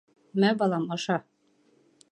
[0.43, 1.19] —Мә, балам, аша!